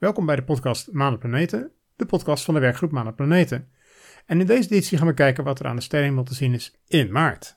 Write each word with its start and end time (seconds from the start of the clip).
Welkom 0.00 0.26
bij 0.26 0.36
de 0.36 0.44
podcast 0.44 0.92
Maan 0.92 1.12
en 1.12 1.18
Planeten, 1.18 1.72
de 1.96 2.06
podcast 2.06 2.44
van 2.44 2.54
de 2.54 2.60
werkgroep 2.60 2.90
Maan 2.90 3.06
en 3.06 3.14
Planeten. 3.14 3.70
En 4.26 4.40
in 4.40 4.46
deze 4.46 4.70
editie 4.70 4.98
gaan 4.98 5.06
we 5.06 5.14
kijken 5.14 5.44
wat 5.44 5.60
er 5.60 5.66
aan 5.66 5.76
de 5.76 5.82
sterrenhemel 5.82 6.24
te 6.24 6.34
zien 6.34 6.54
is 6.54 6.74
in 6.86 7.12
maart. 7.12 7.56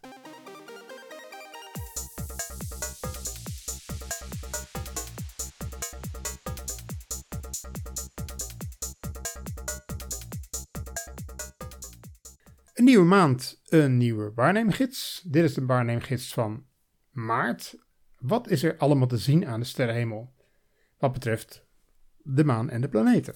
Een 12.74 12.84
nieuwe 12.84 13.06
maand, 13.06 13.62
een 13.70 13.98
nieuwe 13.98 14.32
waarnemgids. 14.36 15.24
Dit 15.26 15.44
is 15.44 15.54
de 15.54 15.66
waarnemgids 15.66 16.34
van 16.34 16.66
maart. 17.12 17.76
Wat 18.20 18.50
is 18.50 18.64
er 18.64 18.78
allemaal 18.78 19.08
te 19.08 19.18
zien 19.18 19.48
aan 19.48 19.60
de 19.60 19.66
sterrenhemel 19.66 20.34
wat 20.98 21.14
betreft 21.14 21.66
de 22.24 22.44
maan 22.44 22.70
en 22.70 22.82
de 22.82 22.90
planeten? 22.90 23.34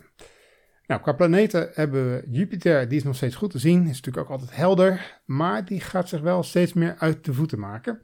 Nou, 0.88 1.02
qua 1.02 1.14
planeten 1.14 1.70
hebben 1.74 2.12
we 2.12 2.24
Jupiter, 2.30 2.88
die 2.88 2.98
is 2.98 3.04
nog 3.04 3.16
steeds 3.16 3.36
goed 3.36 3.52
te 3.52 3.60
zien, 3.60 3.82
is 3.82 3.96
natuurlijk 3.96 4.18
ook 4.18 4.32
altijd 4.32 4.56
helder, 4.56 5.22
maar 5.26 5.66
die 5.66 5.80
gaat 5.80 6.10
zich 6.10 6.22
wel 6.22 6.44
steeds 6.44 6.74
meer 6.74 6.96
uit 6.98 7.26
de 7.26 7.34
voeten 7.34 7.60
maken. 7.60 8.04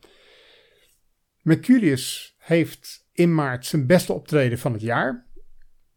Mercurius 1.41 2.35
heeft 2.37 3.07
in 3.11 3.35
maart 3.35 3.65
zijn 3.65 3.87
beste 3.87 4.13
optreden 4.13 4.59
van 4.59 4.73
het 4.73 4.81
jaar. 4.81 5.27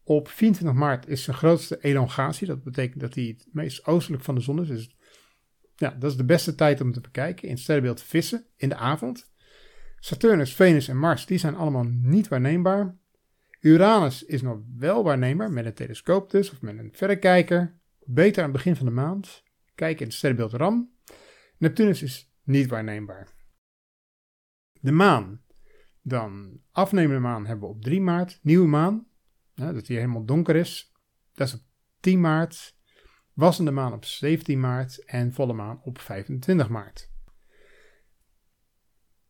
Op 0.03 0.27
24 0.27 0.79
maart 0.79 1.07
is 1.07 1.23
zijn 1.23 1.37
grootste 1.37 1.77
elongatie, 1.81 2.47
dat 2.47 2.63
betekent 2.63 2.99
dat 2.99 3.15
hij 3.15 3.23
het 3.23 3.47
meest 3.51 3.85
oostelijk 3.85 4.23
van 4.23 4.35
de 4.35 4.41
zon 4.41 4.61
is. 4.61 4.67
Dus 4.67 4.95
ja, 5.75 5.89
dat 5.99 6.11
is 6.11 6.17
de 6.17 6.25
beste 6.25 6.55
tijd 6.55 6.81
om 6.81 6.91
te 6.91 7.01
bekijken 7.01 7.47
in 7.47 7.57
sterrenbeeld 7.57 8.01
Vissen 8.01 8.45
in 8.55 8.69
de 8.69 8.75
avond. 8.75 9.31
Saturnus, 9.99 10.53
Venus 10.53 10.87
en 10.87 10.97
Mars, 10.97 11.25
die 11.25 11.37
zijn 11.37 11.55
allemaal 11.55 11.85
niet 11.87 12.27
waarneembaar. 12.27 12.95
Uranus 13.59 14.23
is 14.23 14.41
nog 14.41 14.59
wel 14.77 15.03
waarneembaar 15.03 15.51
met 15.51 15.65
een 15.65 15.73
telescoop 15.73 16.31
dus, 16.31 16.51
of 16.51 16.61
met 16.61 16.77
een 16.77 16.93
verrekijker. 16.93 17.79
Beter 18.05 18.43
aan 18.43 18.49
het 18.49 18.57
begin 18.57 18.75
van 18.75 18.85
de 18.85 18.91
maand. 18.91 19.43
Kijk 19.75 19.99
in 19.99 20.05
het 20.05 20.15
sterrenbeeld 20.15 20.53
Ram. 20.53 20.91
Neptunus 21.57 22.01
is 22.01 22.33
niet 22.43 22.69
waarneembaar. 22.69 23.27
De 24.81 24.91
maan. 24.91 25.41
Dan 26.01 26.61
afnemende 26.71 27.19
maan 27.19 27.45
hebben 27.45 27.69
we 27.69 27.75
op 27.75 27.81
3 27.81 28.01
maart. 28.01 28.39
Nieuwe 28.41 28.67
maan, 28.67 29.07
dat 29.53 29.85
die 29.85 29.97
helemaal 29.97 30.25
donker 30.25 30.55
is. 30.55 30.93
Dat 31.33 31.47
is 31.47 31.53
op 31.53 31.61
10 31.99 32.21
maart. 32.21 32.75
Wassende 33.33 33.71
maan 33.71 33.93
op 33.93 34.05
17 34.05 34.59
maart 34.59 35.05
en 35.05 35.33
volle 35.33 35.53
maan 35.53 35.81
op 35.83 35.99
25 35.99 36.69
maart. 36.69 37.11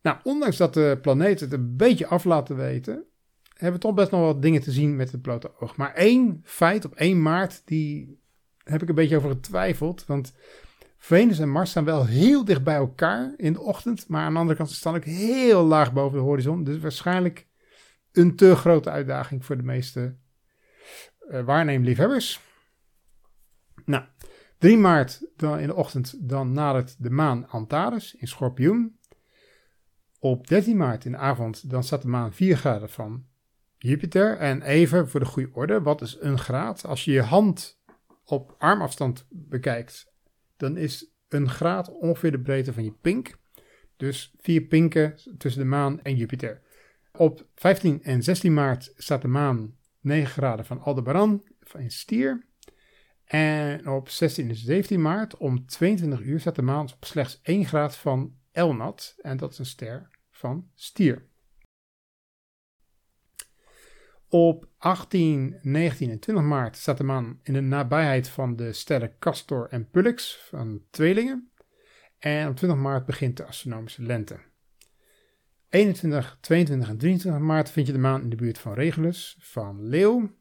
Nou, 0.02 0.18
ondanks 0.22 0.56
dat 0.56 0.74
de 0.74 0.98
planeten 1.02 1.44
het 1.50 1.58
een 1.58 1.76
beetje 1.76 2.06
af 2.06 2.24
laten 2.24 2.56
weten, 2.56 3.07
hebben 3.62 3.80
toch 3.80 3.94
best 3.94 4.10
nog 4.10 4.20
wat 4.20 4.42
dingen 4.42 4.60
te 4.60 4.72
zien 4.72 4.96
met 4.96 5.12
het 5.12 5.22
blote 5.22 5.60
oog. 5.60 5.76
Maar 5.76 5.94
één 5.94 6.40
feit 6.44 6.84
op 6.84 6.94
1 6.94 7.22
maart, 7.22 7.62
die 7.64 8.20
heb 8.64 8.82
ik 8.82 8.88
een 8.88 8.94
beetje 8.94 9.16
over 9.16 9.30
getwijfeld. 9.30 10.06
Want 10.06 10.34
Venus 10.96 11.38
en 11.38 11.50
Mars 11.50 11.70
staan 11.70 11.84
wel 11.84 12.06
heel 12.06 12.44
dicht 12.44 12.64
bij 12.64 12.74
elkaar 12.74 13.34
in 13.36 13.52
de 13.52 13.60
ochtend. 13.60 14.08
Maar 14.08 14.22
aan 14.22 14.32
de 14.32 14.38
andere 14.38 14.56
kant 14.56 14.70
staan 14.70 14.94
ook 14.94 15.04
heel 15.04 15.64
laag 15.64 15.92
boven 15.92 16.18
de 16.18 16.24
horizon. 16.24 16.64
Dus 16.64 16.78
waarschijnlijk 16.78 17.46
een 18.12 18.36
te 18.36 18.56
grote 18.56 18.90
uitdaging 18.90 19.44
voor 19.44 19.56
de 19.56 19.62
meeste 19.62 20.16
uh, 21.30 21.44
waarneemliefhebbers. 21.44 22.40
Nou, 23.84 24.04
3 24.58 24.76
maart 24.76 25.26
dan 25.36 25.58
in 25.58 25.66
de 25.66 25.74
ochtend, 25.74 26.28
dan 26.28 26.52
nadert 26.52 27.02
de 27.02 27.10
maan 27.10 27.48
Antares 27.48 28.14
in 28.14 28.28
Schorpioen. 28.28 28.98
Op 30.18 30.46
13 30.46 30.76
maart 30.76 31.04
in 31.04 31.10
de 31.10 31.18
avond, 31.18 31.70
dan 31.70 31.84
staat 31.84 32.02
de 32.02 32.08
maan 32.08 32.32
4 32.32 32.56
graden 32.56 32.90
van 32.90 33.26
Jupiter. 33.78 34.36
En 34.36 34.62
even 34.62 35.08
voor 35.08 35.20
de 35.20 35.26
goede 35.26 35.50
orde, 35.52 35.82
wat 35.82 36.00
is 36.00 36.16
een 36.20 36.38
graad? 36.38 36.84
Als 36.86 37.04
je 37.04 37.12
je 37.12 37.22
hand 37.22 37.80
op 38.24 38.54
armafstand 38.58 39.26
bekijkt, 39.30 40.12
dan 40.56 40.76
is 40.76 41.12
een 41.28 41.48
graad 41.48 41.90
ongeveer 41.90 42.30
de 42.30 42.40
breedte 42.40 42.72
van 42.72 42.84
je 42.84 42.92
pink. 43.00 43.38
Dus 43.96 44.34
vier 44.40 44.62
pinken 44.62 45.16
tussen 45.38 45.62
de 45.62 45.68
maan 45.68 46.02
en 46.02 46.16
Jupiter. 46.16 46.62
Op 47.12 47.46
15 47.54 48.02
en 48.02 48.22
16 48.22 48.54
maart 48.54 48.92
staat 48.96 49.22
de 49.22 49.28
maan 49.28 49.76
9 50.00 50.30
graden 50.30 50.64
van 50.64 50.80
Aldebaran 50.80 51.44
van 51.60 51.90
Stier. 51.90 52.46
En 53.24 53.88
op 53.88 54.08
16 54.08 54.48
en 54.48 54.56
17 54.56 55.02
maart 55.02 55.36
om 55.36 55.66
22 55.66 56.20
uur 56.20 56.40
staat 56.40 56.54
de 56.54 56.62
maan 56.62 56.92
op 56.92 57.04
slechts 57.04 57.40
1 57.42 57.64
graad 57.64 57.96
van 57.96 58.36
Elnat. 58.52 59.14
En 59.18 59.36
dat 59.36 59.52
is 59.52 59.58
een 59.58 59.66
ster 59.66 60.08
van 60.30 60.70
Stier. 60.74 61.27
Op 64.30 64.68
18, 64.78 65.58
19 65.62 66.10
en 66.10 66.18
20 66.18 66.44
maart 66.44 66.76
staat 66.76 66.96
de 66.96 67.04
maan 67.04 67.40
in 67.42 67.52
de 67.52 67.60
nabijheid 67.60 68.28
van 68.28 68.56
de 68.56 68.72
sterren 68.72 69.18
Castor 69.18 69.68
en 69.70 69.90
Pullix 69.90 70.40
van 70.48 70.82
tweelingen. 70.90 71.50
En 72.18 72.48
op 72.48 72.56
20 72.56 72.78
maart 72.78 73.06
begint 73.06 73.36
de 73.36 73.44
astronomische 73.44 74.02
lente. 74.02 74.38
21, 75.68 76.38
22 76.40 76.88
en 76.88 76.98
23 76.98 77.42
maart 77.42 77.70
vind 77.70 77.86
je 77.86 77.92
de 77.92 77.98
maan 77.98 78.22
in 78.22 78.30
de 78.30 78.36
buurt 78.36 78.58
van 78.58 78.74
Regulus 78.74 79.36
van 79.40 79.88
Leeuw. 79.88 80.36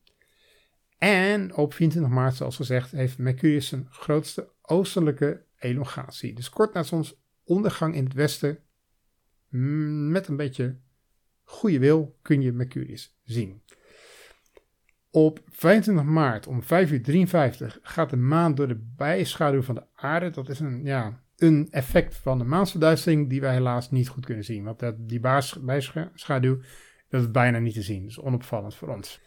En 0.98 1.56
op 1.56 1.74
24 1.74 2.14
maart, 2.14 2.36
zoals 2.36 2.56
gezegd, 2.56 2.92
heeft 2.92 3.18
Mercurius 3.18 3.68
zijn 3.68 3.88
grootste 3.90 4.52
oostelijke 4.62 5.46
elongatie. 5.59 6.34
Dus 6.34 6.50
kort 6.50 6.74
na 6.74 6.84
zonsondergang 6.84 7.96
in 7.96 8.04
het 8.04 8.14
westen, 8.14 8.59
mm, 9.50 10.12
met 10.12 10.28
een 10.28 10.36
beetje 10.36 10.80
goede 11.44 11.80
wil, 11.80 12.18
kun 12.22 12.42
je 12.42 12.52
Mercurius 12.52 13.18
zien. 13.24 13.62
Op 15.18 15.40
25 15.50 16.06
maart 16.06 16.48
om 16.48 16.64
5 16.64 16.92
uur 16.92 17.04
53 17.04 17.80
gaat 17.82 18.10
de 18.10 18.18
maan 18.18 18.56
door 18.56 18.68
de 18.68 18.92
bijschaduw 18.96 19.62
van 19.62 19.76
de 19.76 19.84
aarde. 19.96 20.30
Dat 20.30 20.50
is 20.50 20.60
een, 20.60 20.84
ja, 20.84 21.22
een 21.38 21.68
effect 21.72 22.16
van 22.16 22.38
de 22.38 22.44
maansverduistering 22.44 23.30
die 23.30 23.42
wij 23.42 23.54
helaas 23.54 23.92
niet 23.92 24.08
goed 24.08 24.26
kunnen 24.26 24.44
zien. 24.44 24.64
Want 24.64 24.80
dat, 24.80 24.96
die 24.98 25.20
bijschaduw 25.62 26.60
dat 27.10 27.22
is 27.22 27.32
bijna 27.32 27.60
niet 27.60 27.74
te 27.74 27.82
zien. 27.82 28.02
Dat 28.02 28.10
is 28.10 28.20
onopvallend 28.20 28.76
voor 28.76 28.88
ons. 28.88 29.22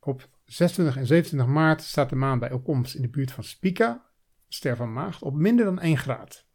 Op 0.00 0.28
26 0.44 0.96
en 0.96 1.06
27 1.06 1.54
maart 1.54 1.82
staat 1.82 2.08
de 2.10 2.16
maan 2.16 2.38
bij 2.38 2.52
opkomst 2.52 2.94
in 2.94 3.02
de 3.02 3.08
buurt 3.08 3.32
van 3.32 3.44
Spica, 3.44 4.04
ster 4.48 4.76
van 4.76 4.92
Maagd, 4.92 5.22
op 5.22 5.34
minder 5.34 5.64
dan 5.64 5.80
1 5.80 5.98
graad. 5.98 6.46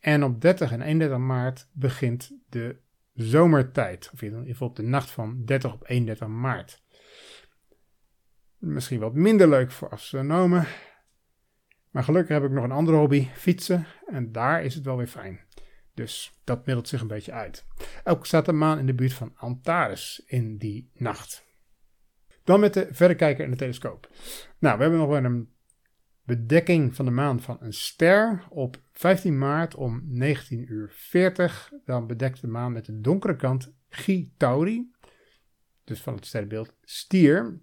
En 0.00 0.24
op 0.24 0.40
30 0.40 0.72
en 0.72 0.80
31 0.80 1.18
maart 1.18 1.68
begint 1.72 2.32
de 2.48 2.76
zomertijd. 3.14 4.10
Of 4.12 4.22
in 4.22 4.28
ieder 4.28 4.46
geval 4.46 4.68
op 4.68 4.76
de 4.76 4.82
nacht 4.82 5.10
van 5.10 5.44
30 5.44 5.72
op 5.72 5.88
31 5.88 6.28
maart. 6.28 6.82
Misschien 8.60 9.00
wat 9.00 9.14
minder 9.14 9.48
leuk 9.48 9.70
voor 9.70 9.88
astronomen. 9.88 10.66
Maar 11.90 12.04
gelukkig 12.04 12.36
heb 12.36 12.44
ik 12.44 12.50
nog 12.50 12.64
een 12.64 12.70
andere 12.70 12.96
hobby, 12.96 13.28
fietsen. 13.34 13.86
En 14.06 14.32
daar 14.32 14.64
is 14.64 14.74
het 14.74 14.84
wel 14.84 14.96
weer 14.96 15.06
fijn. 15.06 15.40
Dus 15.94 16.40
dat 16.44 16.66
middelt 16.66 16.88
zich 16.88 17.00
een 17.00 17.06
beetje 17.06 17.32
uit. 17.32 17.66
Ook 18.04 18.26
staat 18.26 18.44
de 18.44 18.52
maan 18.52 18.78
in 18.78 18.86
de 18.86 18.94
buurt 18.94 19.12
van 19.12 19.32
Antares 19.36 20.22
in 20.26 20.56
die 20.56 20.90
nacht. 20.94 21.44
Dan 22.44 22.60
met 22.60 22.74
de 22.74 22.88
verrekijker 22.90 23.44
en 23.44 23.50
de 23.50 23.56
telescoop. 23.56 24.08
Nou, 24.58 24.76
we 24.76 24.82
hebben 24.82 25.00
nog 25.00 25.08
wel 25.08 25.24
een 25.24 25.52
bedekking 26.24 26.94
van 26.94 27.04
de 27.04 27.10
maan 27.10 27.40
van 27.40 27.56
een 27.60 27.72
ster 27.72 28.44
op 28.48 28.82
15 28.92 29.38
maart 29.38 29.74
om 29.74 30.02
19.40 30.02 30.08
uur. 30.48 30.92
Dan 31.84 32.06
bedekt 32.06 32.40
de 32.40 32.46
maan 32.46 32.72
met 32.72 32.84
de 32.84 33.00
donkere 33.00 33.36
kant 33.36 33.74
Gi 33.88 34.32
Tauri, 34.36 34.90
dus 35.84 36.02
van 36.02 36.14
het 36.14 36.26
sterrenbeeld 36.26 36.74
Stier. 36.82 37.60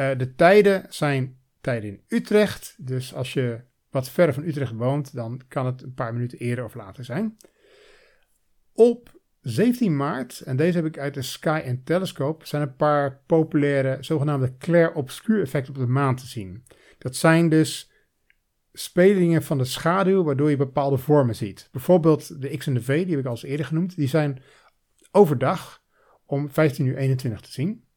Uh, 0.00 0.10
de 0.18 0.34
tijden 0.34 0.86
zijn 0.88 1.38
tijden 1.60 1.90
in 1.90 2.02
Utrecht, 2.08 2.74
dus 2.78 3.14
als 3.14 3.32
je 3.32 3.60
wat 3.90 4.10
verder 4.10 4.34
van 4.34 4.44
Utrecht 4.44 4.72
woont, 4.72 5.14
dan 5.14 5.40
kan 5.48 5.66
het 5.66 5.82
een 5.82 5.94
paar 5.94 6.12
minuten 6.12 6.38
eerder 6.38 6.64
of 6.64 6.74
later 6.74 7.04
zijn. 7.04 7.36
Op 8.72 9.20
17 9.40 9.96
maart, 9.96 10.40
en 10.40 10.56
deze 10.56 10.76
heb 10.76 10.86
ik 10.86 10.98
uit 10.98 11.14
de 11.14 11.22
Sky 11.22 11.62
and 11.66 11.86
Telescope, 11.86 12.46
zijn 12.46 12.62
een 12.62 12.76
paar 12.76 13.22
populaire 13.26 13.96
zogenaamde 14.00 14.56
clair-obscure 14.56 15.42
effecten 15.42 15.74
op 15.74 15.80
de 15.80 15.86
maan 15.86 16.16
te 16.16 16.26
zien. 16.26 16.64
Dat 16.98 17.16
zijn 17.16 17.48
dus 17.48 17.90
spelingen 18.72 19.42
van 19.42 19.58
de 19.58 19.64
schaduw 19.64 20.22
waardoor 20.22 20.50
je 20.50 20.56
bepaalde 20.56 20.98
vormen 20.98 21.36
ziet. 21.36 21.68
Bijvoorbeeld 21.72 22.40
de 22.40 22.56
X 22.56 22.66
en 22.66 22.74
de 22.74 22.82
V, 22.82 23.02
die 23.02 23.10
heb 23.10 23.18
ik 23.18 23.26
al 23.26 23.30
eens 23.30 23.42
eerder 23.42 23.66
genoemd, 23.66 23.96
die 23.96 24.08
zijn 24.08 24.42
overdag 25.10 25.82
om 26.24 26.48
15.21 26.48 26.54
uur 26.84 27.40
te 27.40 27.50
zien. 27.50 27.88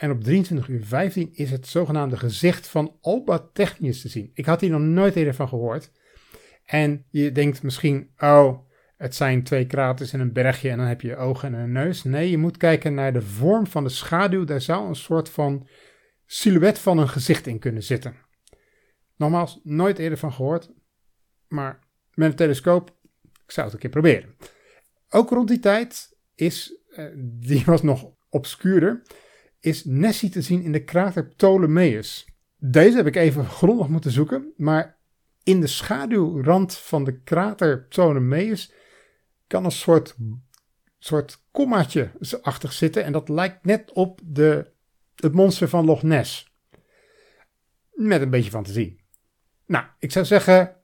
En 0.00 0.10
op 0.10 0.22
23 0.22 0.68
uur 0.68 0.84
15 0.84 1.30
is 1.32 1.50
het 1.50 1.66
zogenaamde 1.66 2.16
gezicht 2.16 2.68
van 2.68 2.96
Alba 3.00 3.48
Technius 3.52 4.00
te 4.00 4.08
zien. 4.08 4.30
Ik 4.34 4.46
had 4.46 4.60
hier 4.60 4.70
nog 4.70 4.80
nooit 4.80 5.16
eerder 5.16 5.34
van 5.34 5.48
gehoord. 5.48 5.92
En 6.64 7.04
je 7.10 7.32
denkt 7.32 7.62
misschien, 7.62 8.10
oh, 8.18 8.58
het 8.96 9.14
zijn 9.14 9.42
twee 9.42 9.66
kraters 9.66 10.12
en 10.12 10.20
een 10.20 10.32
bergje 10.32 10.70
en 10.70 10.78
dan 10.78 10.86
heb 10.86 11.00
je 11.00 11.16
ogen 11.16 11.54
en 11.54 11.60
een 11.60 11.72
neus. 11.72 12.04
Nee, 12.04 12.30
je 12.30 12.38
moet 12.38 12.56
kijken 12.56 12.94
naar 12.94 13.12
de 13.12 13.22
vorm 13.22 13.66
van 13.66 13.84
de 13.84 13.90
schaduw. 13.90 14.44
Daar 14.44 14.60
zou 14.60 14.88
een 14.88 14.96
soort 14.96 15.28
van 15.28 15.68
silhouet 16.26 16.78
van 16.78 16.98
een 16.98 17.08
gezicht 17.08 17.46
in 17.46 17.58
kunnen 17.58 17.82
zitten. 17.82 18.16
Nogmaals, 19.16 19.60
nooit 19.62 19.98
eerder 19.98 20.18
van 20.18 20.32
gehoord. 20.32 20.70
Maar 21.48 21.78
met 22.14 22.30
een 22.30 22.36
telescoop, 22.36 22.96
ik 23.22 23.50
zou 23.50 23.66
het 23.66 23.74
een 23.74 23.80
keer 23.80 23.90
proberen. 23.90 24.36
Ook 25.08 25.30
rond 25.30 25.48
die 25.48 25.60
tijd 25.60 26.16
is, 26.34 26.76
uh, 26.96 27.04
die 27.16 27.62
was 27.64 27.82
nog 27.82 28.10
obscuurder, 28.28 29.02
is 29.60 29.84
Nessie 29.84 30.30
te 30.30 30.42
zien 30.42 30.62
in 30.62 30.72
de 30.72 30.84
krater 30.84 31.26
Ptolemeus. 31.26 32.28
Deze 32.56 32.96
heb 32.96 33.06
ik 33.06 33.16
even 33.16 33.46
grondig 33.46 33.88
moeten 33.88 34.10
zoeken, 34.10 34.52
maar 34.56 34.98
in 35.42 35.60
de 35.60 35.66
schaduwrand 35.66 36.76
van 36.76 37.04
de 37.04 37.20
krater 37.20 37.82
Ptolemeus 37.82 38.72
kan 39.46 39.64
een 39.64 39.70
soort, 39.70 40.16
soort 40.98 41.44
kommaatje 41.50 42.10
achter 42.42 42.72
zitten 42.72 43.04
en 43.04 43.12
dat 43.12 43.28
lijkt 43.28 43.64
net 43.64 43.92
op 43.92 44.20
de, 44.24 44.70
het 45.14 45.32
monster 45.32 45.68
van 45.68 45.84
Loch 45.84 46.02
Ness. 46.02 46.54
Met 47.92 48.20
een 48.20 48.30
beetje 48.30 48.50
fantasie. 48.50 49.04
Nou, 49.66 49.84
ik 49.98 50.12
zou 50.12 50.24
zeggen, 50.24 50.76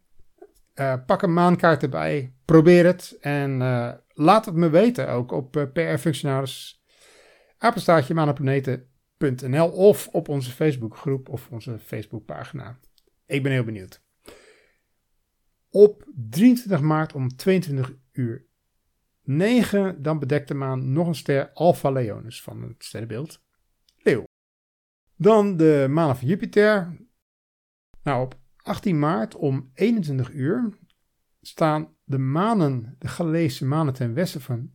uh, 0.74 0.94
pak 1.06 1.22
een 1.22 1.32
maankaart 1.32 1.82
erbij, 1.82 2.34
probeer 2.44 2.84
het 2.84 3.16
en 3.20 3.60
uh, 3.60 3.92
laat 4.08 4.44
het 4.44 4.54
me 4.54 4.70
weten 4.70 5.08
ook 5.08 5.32
op 5.32 5.56
uh, 5.56 5.64
PR 5.72 5.98
Functionaris, 5.98 6.75
apenstaartje 7.58 8.14
maanplaneten.nl 8.14 9.68
of 9.68 10.08
op 10.08 10.28
onze 10.28 10.50
Facebookgroep 10.50 11.28
of 11.28 11.50
onze 11.50 11.78
Facebookpagina. 11.78 12.78
Ik 13.26 13.42
ben 13.42 13.52
heel 13.52 13.64
benieuwd. 13.64 14.02
Op 15.70 16.04
23 16.30 16.80
maart 16.80 17.12
om 17.12 17.36
22 17.36 17.94
uur 18.12 18.46
9, 19.22 20.02
dan 20.02 20.18
bedekt 20.18 20.48
de 20.48 20.54
maan 20.54 20.92
nog 20.92 21.06
een 21.06 21.14
ster 21.14 21.50
Alpha 21.52 21.90
Leonis 21.90 22.42
van 22.42 22.62
het 22.62 22.84
sterrenbeeld 22.84 23.44
Leeuw. 23.96 24.24
Dan 25.16 25.56
de 25.56 25.86
maan 25.90 26.16
van 26.16 26.28
Jupiter. 26.28 26.96
Nou, 28.02 28.24
op 28.24 28.38
18 28.56 28.98
maart 28.98 29.34
om 29.34 29.70
21 29.74 30.32
uur 30.32 30.78
staan 31.40 31.94
de 32.04 32.18
manen, 32.18 32.96
de 32.98 33.08
Galileese 33.08 33.64
manen 33.64 33.94
ten 33.94 34.14
westen 34.14 34.40
van 34.40 34.72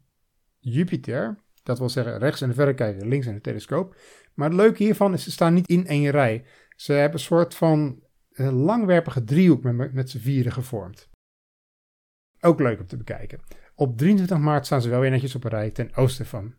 Jupiter. 0.60 1.38
Dat 1.64 1.80
wil 1.80 1.90
zeggen 1.90 2.18
rechts 2.18 2.42
in 2.42 2.48
de 2.48 2.54
verrekijker, 2.54 3.08
links 3.08 3.26
in 3.26 3.34
de 3.34 3.42
telescoop. 3.42 3.96
Maar 4.34 4.48
het 4.48 4.58
leuke 4.58 4.84
hiervan 4.84 5.14
is, 5.14 5.24
ze 5.24 5.32
staan 5.32 5.54
niet 5.54 5.68
in 5.68 5.88
één 5.88 6.10
rij. 6.10 6.46
Ze 6.76 6.94
hebben 6.94 7.20
een 7.20 7.26
soort 7.26 7.56
van 7.56 8.04
een 8.32 8.54
langwerpige 8.54 9.24
driehoek 9.24 9.64
met, 9.64 9.94
met 9.94 10.10
z'n 10.10 10.18
vieren 10.20 10.52
gevormd. 10.52 11.10
Ook 12.40 12.60
leuk 12.60 12.80
om 12.80 12.88
te 12.88 12.98
bekijken. 12.98 13.40
Op 13.76 13.98
23 13.98 14.38
maart 14.38 14.66
staan 14.66 14.82
ze 14.82 14.90
wel 14.90 15.00
weer 15.00 15.10
netjes 15.10 15.36
op 15.36 15.44
een 15.44 15.50
rij 15.50 15.72
ten 15.72 15.96
oosten 15.96 16.26
van 16.26 16.54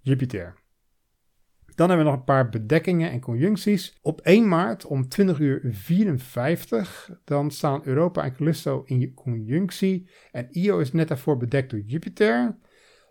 Jupiter. 0.00 0.54
Dan 1.74 1.88
hebben 1.88 2.06
we 2.06 2.12
nog 2.12 2.20
een 2.20 2.26
paar 2.26 2.48
bedekkingen 2.48 3.10
en 3.10 3.20
conjuncties. 3.20 3.98
Op 4.02 4.20
1 4.20 4.48
maart 4.48 4.86
om 4.86 5.08
20 5.08 5.38
uur 5.38 5.60
54, 5.70 7.10
dan 7.24 7.50
staan 7.50 7.80
Europa 7.84 8.24
en 8.24 8.34
Callisto 8.34 8.82
in 8.84 9.14
conjunctie 9.14 10.10
en 10.30 10.48
Io 10.50 10.78
is 10.78 10.92
net 10.92 11.08
daarvoor 11.08 11.36
bedekt 11.36 11.70
door 11.70 11.80
Jupiter. 11.80 12.58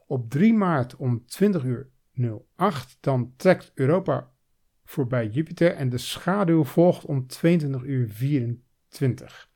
Op 0.08 0.30
3 0.30 0.54
maart 0.54 0.96
om 0.96 1.26
20 1.26 1.64
uur 1.64 1.90
08, 2.56 2.98
dan 3.00 3.34
trekt 3.36 3.72
Europa 3.74 4.32
voorbij 4.86 5.28
Jupiter 5.28 5.74
en 5.74 5.90
de 5.90 5.98
schaduw 5.98 6.64
volgt 6.64 7.06
om 7.06 7.28
22 7.28 7.84
uur 7.84 8.10
24. 8.10 9.50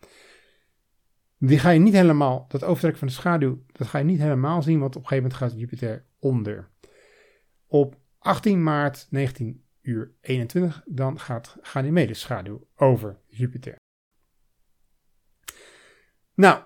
Die 1.38 1.59
ga 1.59 1.69
je 1.69 1.80
niet 1.80 1.94
helemaal, 1.94 2.45
dat 2.48 2.63
overtrekken 2.63 3.00
van 3.00 3.07
de 3.07 3.13
schaduw, 3.13 3.63
dat 3.71 3.88
ga 3.88 3.98
je 3.98 4.03
niet 4.03 4.19
helemaal 4.19 4.62
zien, 4.62 4.80
want 4.80 4.95
op 4.95 5.01
een 5.01 5.07
gegeven 5.07 5.30
moment 5.30 5.51
gaat 5.51 5.59
Jupiter 5.59 6.06
onder. 6.19 6.69
Op 7.68 8.00
18 8.18 8.63
maart 8.63 9.07
19 9.09 9.63
uur 9.81 10.12
21, 10.21 10.83
dan 10.86 11.19
gaat 11.19 11.57
Ganymedes 11.62 12.19
schaduw 12.19 12.68
over 12.75 13.19
Jupiter. 13.27 13.75
Nou, 16.33 16.63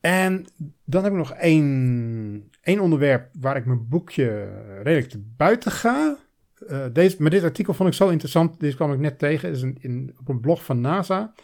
en 0.00 0.46
dan 0.84 1.02
heb 1.04 1.12
ik 1.12 1.18
nog 1.18 1.32
één, 1.32 2.50
één 2.68 2.80
onderwerp 2.80 3.30
waar 3.40 3.56
ik 3.56 3.66
mijn 3.66 3.88
boekje 3.88 4.52
redelijk 4.82 5.08
te 5.08 5.32
buiten 5.36 5.72
ga. 5.72 6.18
Uh, 6.58 6.86
deze, 6.92 7.22
maar 7.22 7.30
dit 7.30 7.42
artikel 7.42 7.74
vond 7.74 7.88
ik 7.88 7.94
zo 7.94 8.08
interessant, 8.08 8.60
deze 8.60 8.76
kwam 8.76 8.92
ik 8.92 8.98
net 8.98 9.18
tegen, 9.18 9.50
is 9.50 9.62
een, 9.62 9.76
in, 9.80 10.14
op 10.20 10.28
een 10.28 10.40
blog 10.40 10.64
van 10.64 10.80
NASA. 10.80 11.34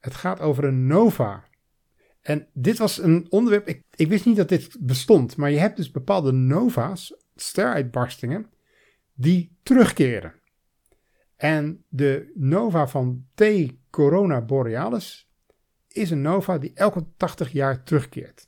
Het 0.00 0.14
gaat 0.14 0.40
over 0.40 0.64
een 0.64 0.86
nova. 0.86 1.44
En 2.20 2.46
dit 2.52 2.78
was 2.78 3.02
een 3.02 3.26
onderwerp, 3.28 3.68
ik, 3.68 3.82
ik 3.94 4.08
wist 4.08 4.24
niet 4.24 4.36
dat 4.36 4.48
dit 4.48 4.76
bestond, 4.80 5.36
maar 5.36 5.50
je 5.50 5.58
hebt 5.58 5.76
dus 5.76 5.90
bepaalde 5.90 6.32
nova's, 6.32 7.14
steruitbarstingen, 7.36 8.46
die 9.14 9.56
terugkeren. 9.62 10.34
En 11.36 11.84
de 11.88 12.32
nova 12.34 12.86
van 12.86 13.26
T. 13.34 13.44
Corona 13.90 14.40
Borealis 14.40 15.30
is 15.88 16.10
een 16.10 16.22
nova 16.22 16.58
die 16.58 16.72
elke 16.74 17.06
80 17.16 17.52
jaar 17.52 17.82
terugkeert. 17.82 18.47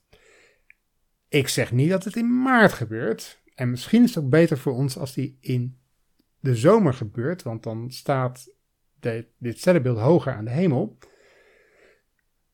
Ik 1.30 1.48
zeg 1.48 1.72
niet 1.72 1.90
dat 1.90 2.04
het 2.04 2.16
in 2.16 2.42
maart 2.42 2.72
gebeurt. 2.72 3.42
En 3.54 3.70
misschien 3.70 4.02
is 4.02 4.14
het 4.14 4.24
ook 4.24 4.30
beter 4.30 4.58
voor 4.58 4.72
ons 4.72 4.98
als 4.98 5.14
die 5.14 5.38
in 5.40 5.78
de 6.40 6.56
zomer 6.56 6.94
gebeurt, 6.94 7.42
want 7.42 7.62
dan 7.62 7.90
staat 7.90 8.54
dit 9.38 9.58
sterrenbeeld 9.58 9.98
hoger 9.98 10.32
aan 10.32 10.44
de 10.44 10.50
hemel. 10.50 10.98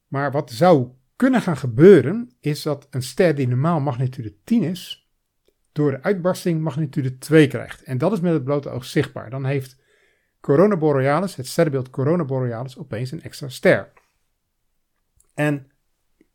Maar 0.08 0.32
wat 0.32 0.50
zou 0.50 0.88
kunnen 1.17 1.43
gaan 1.43 1.56
gebeuren, 1.56 2.31
is 2.40 2.62
dat 2.62 2.87
een 2.90 3.02
ster 3.02 3.34
die 3.34 3.49
normaal 3.49 3.81
magnitude 3.81 4.34
10 4.44 4.62
is, 4.62 5.11
door 5.73 5.90
de 5.90 6.02
uitbarsting 6.02 6.61
magnitude 6.61 7.19
2 7.19 7.46
krijgt. 7.46 7.82
En 7.82 7.99
dat 7.99 8.12
is 8.12 8.20
met 8.20 8.32
het 8.32 8.44
blote 8.44 8.69
oog 8.69 8.84
zichtbaar. 8.84 9.31
Dan 9.31 9.44
heeft 9.44 9.76
Corona 10.40 10.76
Borealis, 10.76 11.37
het 11.37 11.46
sterrenbeeld 11.46 11.90
Corona 11.90 12.25
Borealis, 12.25 12.78
opeens 12.78 13.11
een 13.11 13.23
extra 13.23 13.49
ster. 13.49 13.93
En 15.34 15.70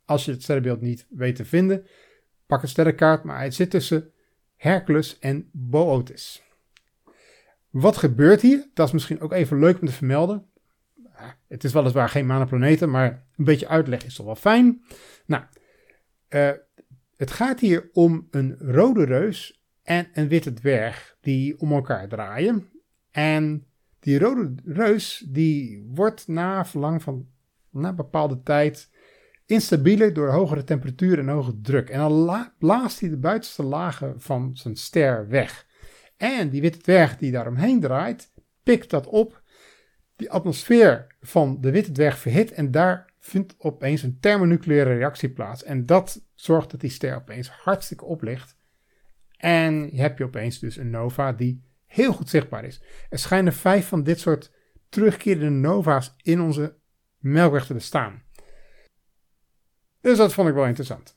als 0.04 0.24
je 0.24 0.30
het 0.30 0.42
sterrenbeeld 0.42 0.80
niet 0.80 1.06
weet 1.10 1.36
te 1.36 1.44
vinden, 1.44 1.86
pak 2.52 2.62
een 2.62 2.68
sterrenkaart, 2.68 3.24
maar 3.24 3.42
het 3.42 3.54
zit 3.54 3.70
tussen 3.70 4.10
Hercules 4.56 5.18
en 5.18 5.48
Boötis. 5.52 6.42
Wat 7.70 7.96
gebeurt 7.96 8.40
hier? 8.40 8.70
Dat 8.74 8.86
is 8.86 8.92
misschien 8.92 9.20
ook 9.20 9.32
even 9.32 9.58
leuk 9.58 9.80
om 9.80 9.86
te 9.86 9.92
vermelden 9.92 10.52
het 11.48 11.64
is 11.64 11.72
weliswaar 11.72 12.08
geen 12.08 12.26
manenplaneten, 12.26 12.90
maar 12.90 13.26
een 13.36 13.44
beetje 13.44 13.68
uitleg 13.68 14.04
is 14.04 14.14
toch 14.14 14.26
wel 14.26 14.34
fijn. 14.34 14.82
Nou, 15.26 15.44
uh, 16.28 16.50
het 17.16 17.30
gaat 17.30 17.60
hier 17.60 17.90
om 17.92 18.28
een 18.30 18.56
rode 18.58 19.04
reus 19.04 19.64
en 19.82 20.08
een 20.12 20.28
witte 20.28 20.52
dwerg 20.52 21.16
die 21.20 21.58
om 21.58 21.72
elkaar 21.72 22.08
draaien. 22.08 22.68
En 23.10 23.66
die 24.00 24.18
rode 24.18 24.54
reus 24.64 25.24
die 25.28 25.86
wordt 25.94 26.28
na 26.28 26.64
verlang 26.64 27.02
van 27.02 27.28
na 27.70 27.92
bepaalde 27.92 28.42
tijd 28.42 28.90
instabieler 29.52 30.12
door 30.12 30.28
hogere 30.28 30.64
temperatuur 30.64 31.18
en 31.18 31.28
hoge 31.28 31.60
druk. 31.60 31.90
En 31.90 31.98
dan 31.98 32.52
blaast 32.58 33.00
hij 33.00 33.08
de 33.08 33.16
buitenste 33.16 33.62
lagen 33.62 34.20
van 34.20 34.50
zijn 34.54 34.76
ster 34.76 35.28
weg. 35.28 35.66
En 36.16 36.50
die 36.50 36.60
witte 36.60 36.78
dwerg 36.78 37.16
die 37.16 37.30
daaromheen 37.30 37.80
draait, 37.80 38.32
pikt 38.62 38.90
dat 38.90 39.06
op 39.06 39.42
die 40.16 40.30
atmosfeer 40.30 41.06
van 41.20 41.60
de 41.60 41.70
witte 41.70 41.92
dwerg 41.92 42.18
verhit 42.18 42.52
en 42.52 42.70
daar 42.70 43.12
vindt 43.18 43.54
opeens 43.58 44.02
een 44.02 44.18
thermonucleaire 44.20 44.96
reactie 44.96 45.30
plaats. 45.30 45.64
En 45.64 45.86
dat 45.86 46.26
zorgt 46.34 46.70
dat 46.70 46.80
die 46.80 46.90
ster 46.90 47.14
opeens 47.14 47.48
hartstikke 47.48 48.04
oplicht. 48.04 48.56
En 49.36 49.88
je 49.92 50.00
hebt 50.00 50.18
je 50.18 50.24
opeens 50.24 50.58
dus 50.58 50.76
een 50.76 50.90
nova 50.90 51.32
die 51.32 51.64
heel 51.86 52.12
goed 52.12 52.28
zichtbaar 52.28 52.64
is. 52.64 52.82
Er 53.08 53.18
schijnen 53.18 53.52
vijf 53.52 53.88
van 53.88 54.02
dit 54.02 54.20
soort 54.20 54.52
terugkerende 54.88 55.50
nova's 55.50 56.14
in 56.22 56.40
onze 56.40 56.76
melkweg 57.18 57.66
te 57.66 57.74
bestaan. 57.74 58.22
Dus 60.02 60.16
dat 60.16 60.32
vond 60.32 60.48
ik 60.48 60.54
wel 60.54 60.66
interessant. 60.66 61.16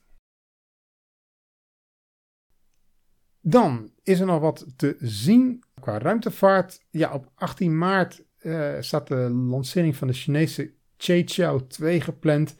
Dan 3.40 3.92
is 4.02 4.20
er 4.20 4.26
nog 4.26 4.40
wat 4.40 4.66
te 4.76 4.96
zien 5.00 5.64
qua 5.80 5.98
ruimtevaart. 5.98 6.84
Ja, 6.90 7.12
op 7.12 7.30
18 7.34 7.78
maart 7.78 8.24
uh, 8.40 8.76
staat 8.80 9.08
de 9.08 9.30
lancering 9.30 9.96
van 9.96 10.06
de 10.06 10.12
Chinese 10.12 10.74
Chiao 10.96 11.66
2 11.66 12.00
gepland. 12.00 12.56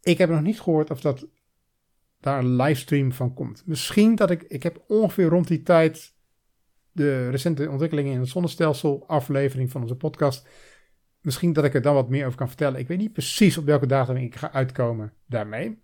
Ik 0.00 0.18
heb 0.18 0.30
nog 0.30 0.42
niet 0.42 0.60
gehoord 0.60 0.90
of 0.90 1.00
dat 1.00 1.28
daar 2.20 2.38
een 2.38 2.56
livestream 2.56 3.12
van 3.12 3.34
komt. 3.34 3.62
Misschien 3.66 4.14
dat 4.14 4.30
ik, 4.30 4.42
ik 4.42 4.62
heb 4.62 4.84
ongeveer 4.88 5.28
rond 5.28 5.48
die 5.48 5.62
tijd 5.62 6.14
de 6.92 7.30
recente 7.30 7.70
ontwikkelingen 7.70 8.12
in 8.12 8.20
het 8.20 8.28
zonnestelsel 8.28 9.04
aflevering 9.06 9.70
van 9.70 9.82
onze 9.82 9.96
podcast. 9.96 10.46
Misschien 11.20 11.52
dat 11.52 11.64
ik 11.64 11.74
er 11.74 11.82
dan 11.82 11.94
wat 11.94 12.08
meer 12.08 12.26
over 12.26 12.38
kan 12.38 12.48
vertellen. 12.48 12.80
Ik 12.80 12.88
weet 12.88 12.98
niet 12.98 13.12
precies 13.12 13.58
op 13.58 13.64
welke 13.64 13.86
datum 13.86 14.16
ik 14.16 14.36
ga 14.36 14.52
uitkomen 14.52 15.12
daarmee. 15.26 15.82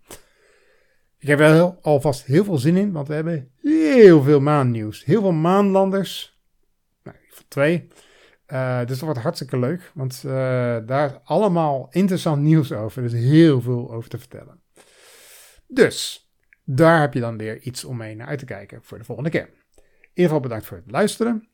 Ik 1.17 1.27
heb 1.27 1.37
wel 1.37 1.77
alvast 1.81 2.25
heel 2.25 2.43
veel 2.43 2.57
zin 2.57 2.77
in, 2.77 2.91
want 2.91 3.07
we 3.07 3.13
hebben 3.13 3.51
heel 3.61 4.23
veel 4.23 4.39
maannieuws. 4.39 5.05
Heel 5.05 5.21
veel 5.21 5.31
maanlanders. 5.31 6.41
Nou, 7.03 7.17
twee. 7.47 7.87
Uh, 8.47 8.79
dus 8.79 8.87
dat 8.87 8.99
wordt 8.99 9.19
hartstikke 9.19 9.59
leuk, 9.59 9.91
want 9.93 10.23
uh, 10.25 10.31
daar 10.85 11.09
is 11.09 11.19
allemaal 11.23 11.87
interessant 11.91 12.41
nieuws 12.41 12.71
over. 12.71 13.03
Er 13.03 13.13
is 13.13 13.29
heel 13.29 13.61
veel 13.61 13.91
over 13.91 14.09
te 14.09 14.17
vertellen. 14.17 14.61
Dus, 15.67 16.29
daar 16.63 17.01
heb 17.01 17.13
je 17.13 17.19
dan 17.19 17.37
weer 17.37 17.61
iets 17.61 17.83
om 17.83 17.97
mee 17.97 18.15
naar 18.15 18.27
uit 18.27 18.39
te 18.39 18.45
kijken 18.45 18.83
voor 18.83 18.97
de 18.97 19.03
volgende 19.03 19.29
keer. 19.29 19.49
In 19.75 19.83
ieder 20.13 20.23
geval 20.23 20.39
bedankt 20.39 20.65
voor 20.65 20.77
het 20.77 20.91
luisteren. 20.91 21.49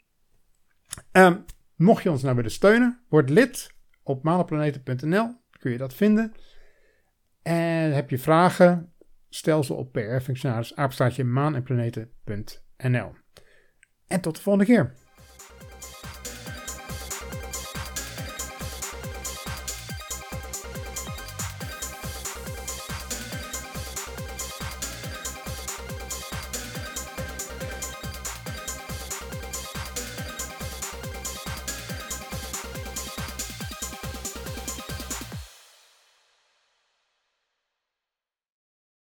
Um, 1.12 1.46
mocht 1.76 2.04
je 2.04 2.12
ons 2.12 2.22
nou 2.22 2.36
willen 2.36 2.52
steunen, 2.52 3.04
word 3.10 3.30
lid 3.30 3.73
op 4.04 4.24
maanplaneten.nl. 4.24 5.42
Kun 5.60 5.72
je 5.72 5.78
dat 5.78 5.94
vinden. 5.94 6.34
En 7.42 7.94
heb 7.94 8.10
je 8.10 8.18
vragen, 8.18 8.94
stel 9.30 9.64
ze 9.64 9.74
op 9.74 9.92
PR-functionaris, 9.92 10.76
maan 11.24 11.56
en 11.56 11.64
planeten.nl. 11.64 13.12
En 14.08 14.22
tot 14.22 14.36
de 14.36 14.42
volgende 14.42 14.74
keer. 14.74 14.94